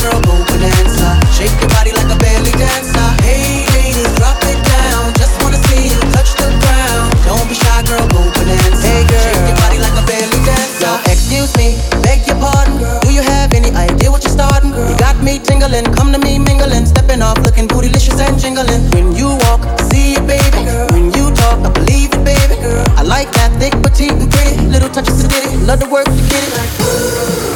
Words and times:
girl. 0.00 0.20
Shake 1.28 1.52
your 1.60 1.70
body 1.76 1.92
like 1.92 2.08
a 2.08 2.16
belly 2.16 2.52
dancer. 2.56 3.08
Hey 3.24 3.64
ladies, 3.76 4.08
drop 4.16 4.40
it 4.48 4.60
down. 4.64 5.12
Just 5.20 5.36
wanna 5.42 5.60
see 5.68 5.92
you 5.92 6.00
touch 6.12 6.32
the 6.40 6.48
ground. 6.64 7.12
Don't 7.24 7.48
be 7.48 7.54
shy, 7.54 7.82
girl, 7.84 8.04
shake 8.80 9.10
your 9.48 9.56
body 9.60 9.78
like 9.78 9.96
a 9.96 10.04
belly 10.04 10.40
dancer. 10.44 10.92
Excuse 11.08 11.52
me, 11.56 11.76
beg 12.02 12.26
your 12.26 12.36
pardon, 12.36 12.78
girl. 12.78 13.00
Do 13.00 13.12
you 13.12 13.22
have 13.22 13.52
any 13.52 13.70
idea 13.72 14.10
what 14.10 14.22
you're 14.24 14.32
starting, 14.32 14.72
girl? 14.72 14.96
Got 14.98 15.22
me 15.22 15.38
tingling, 15.38 15.92
come 15.92 16.12
to 16.12 16.18
me 16.18 16.38
mingling, 16.38 16.86
stepping 16.86 17.20
looking 17.44 17.68
bootylicious 17.68 18.20
and 18.20 18.38
jingling. 18.38 18.90
When 18.92 19.12
you 19.12 19.36
walk, 19.48 19.64
I 19.64 19.82
see 19.90 20.12
it, 20.16 20.26
baby 20.26 20.64
girl. 20.64 20.88
When 20.92 21.12
you 21.12 21.30
talk, 21.34 21.60
I 21.64 21.70
believe 21.70 22.12
it, 22.12 22.24
baby 22.24 22.56
girl. 22.60 22.84
I 22.96 23.02
like 23.02 23.30
that 23.32 23.52
thick, 23.60 23.74
pretty. 23.82 24.08
Little 24.68 24.88
touches 24.88 25.22
to 25.22 25.28
get 25.28 25.44
it, 25.44 25.58
love 25.66 25.80
to 25.80 25.88
work 25.88 26.06
to 26.06 26.22
get 26.32 26.42
it. 26.44 26.54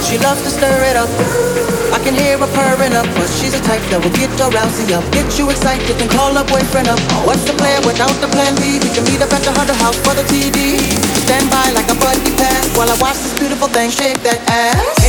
She 0.05 0.19
loves 0.19 0.43
to 0.43 0.51
stir 0.51 0.77
it 0.91 0.97
up. 0.97 1.74
I 1.95 2.03
can 2.03 2.19
hear 2.19 2.35
her 2.37 2.51
purring 2.59 2.91
up, 2.91 3.07
but 3.15 3.31
she's 3.39 3.55
a 3.55 3.63
type 3.63 3.79
that 3.95 4.03
will 4.03 4.11
get 4.19 4.27
your 4.35 4.51
rousey 4.51 4.91
up. 4.91 5.07
Get 5.15 5.39
you 5.39 5.47
excited 5.47 5.95
and 6.03 6.11
call 6.11 6.35
her 6.35 6.43
boyfriend 6.43 6.91
up. 6.91 6.99
What's 7.23 7.47
the 7.47 7.55
plan 7.55 7.87
without 7.87 8.11
the 8.19 8.27
plan 8.35 8.59
B? 8.59 8.83
We 8.83 8.91
can 8.91 9.07
meet 9.07 9.23
up 9.23 9.31
at 9.31 9.47
the 9.47 9.55
Hunter 9.55 9.79
House 9.79 9.95
for 10.03 10.11
the 10.11 10.27
TD. 10.27 10.83
Stand 11.23 11.47
by 11.55 11.71
like 11.71 11.87
a 11.87 11.95
buddy 12.03 12.35
pass 12.35 12.67
while 12.75 12.91
I 12.91 12.99
watch 12.99 13.23
this 13.23 13.39
beautiful 13.39 13.71
thing 13.71 13.95
shake 13.95 14.19
that 14.27 14.43
ass. 14.51 15.04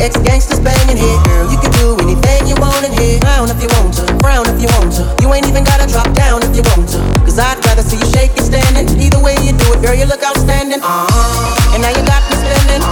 Ex 0.00 0.16
gangsters 0.22 0.60
banging 0.60 0.96
here. 0.96 1.18
Girl, 1.24 1.46
you 1.50 1.58
can 1.58 1.72
do 1.78 1.96
anything 2.02 2.46
you 2.46 2.56
want 2.58 2.84
in 2.84 2.92
here. 2.92 3.18
Frown 3.20 3.50
if 3.50 3.58
you 3.62 3.70
want 3.78 3.94
to, 3.98 4.04
frown 4.18 4.46
if 4.48 4.58
you 4.60 4.68
want 4.78 4.92
to. 4.98 5.02
You 5.22 5.32
ain't 5.34 5.46
even 5.46 5.64
gotta 5.64 5.86
drop 5.86 6.10
down 6.14 6.42
if 6.42 6.54
you 6.54 6.62
want 6.74 6.88
to. 6.94 7.00
Cause 7.22 7.38
I'd 7.38 7.58
rather 7.64 7.82
see 7.82 7.98
you 7.98 8.08
shake 8.10 8.34
it 8.34 8.44
standing. 8.44 8.86
Either 8.98 9.20
way 9.22 9.34
you 9.42 9.52
do 9.54 9.66
it, 9.74 9.82
girl, 9.82 9.94
you 9.94 10.06
look 10.06 10.22
outstanding. 10.22 10.80
Uh-huh. 10.82 11.74
And 11.74 11.82
now 11.82 11.90
you 11.90 12.02
got 12.06 12.22
me 12.30 12.34
spending. 12.38 12.82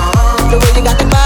The 0.50 0.58
way 0.62 0.70
you 0.78 0.82
got 0.86 0.98
the 0.98 1.06
body 1.10 1.25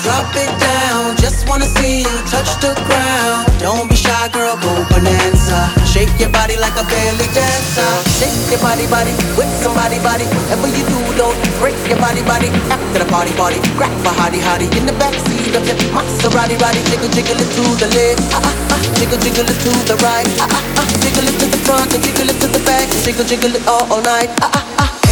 drop 0.00 0.32
it 0.32 0.48
down. 0.56 1.16
Just 1.20 1.48
wanna 1.48 1.66
see 1.66 2.00
you 2.00 2.14
touch 2.30 2.48
the 2.64 2.72
ground. 2.88 3.44
Don't 3.60 3.88
be 3.88 3.96
shy, 3.96 4.28
girl, 4.32 4.56
go 4.56 4.72
bananza. 4.88 5.68
Shake 5.84 6.12
your 6.18 6.30
body 6.30 6.56
like 6.56 6.76
a 6.80 6.84
belly 6.88 7.28
dancer. 7.36 7.90
Shake 8.16 8.32
your 8.48 8.60
body, 8.64 8.86
body 8.88 9.12
with 9.36 9.50
somebody, 9.60 9.98
body. 10.00 10.24
Whatever 10.24 10.68
you 10.72 10.84
do, 10.88 10.98
don't 11.20 11.36
break 11.60 11.76
your 11.88 12.00
body, 12.00 12.22
body. 12.24 12.48
After 12.72 13.04
the 13.04 13.08
party, 13.12 13.32
party, 13.36 13.60
grab 13.76 13.92
a 14.06 14.12
hottie, 14.16 14.40
hottie 14.40 14.70
in 14.78 14.86
the 14.86 14.96
backseat 14.96 15.52
of 15.52 15.64
your 15.68 15.76
Maserati, 15.92 16.56
body. 16.56 16.80
Jiggle, 16.88 17.10
jiggle 17.12 17.40
it 17.40 17.50
to 17.52 17.64
the 17.76 17.88
left, 17.92 18.22
ah 18.32 18.40
ah 18.48 18.72
ah. 18.72 18.78
Jiggle, 18.96 19.18
jiggle 19.20 19.48
it 19.48 19.58
to 19.60 19.70
the 19.88 19.96
right, 20.00 20.28
ah 20.40 20.48
ah 20.48 20.80
ah. 20.80 20.86
Jiggle 21.04 21.28
it 21.28 21.36
to 21.40 21.46
the 21.52 21.60
front 21.68 21.92
and 21.92 22.02
jiggle 22.02 22.28
it 22.30 22.38
to 22.40 22.46
the 22.48 22.62
back. 22.64 22.88
Jiggle, 23.04 23.24
jiggle 23.24 23.54
it 23.54 23.66
all, 23.68 23.84
all 23.92 24.02
night, 24.02 24.30
ah 24.40 24.50
ah 24.54 24.64
ah 24.78 25.02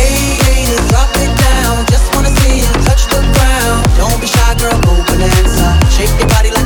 girl, 4.59 4.81
go 4.83 4.93
bananza. 5.05 5.78
Shake 5.91 6.11
your 6.19 6.28
body 6.28 6.50
like 6.50 6.59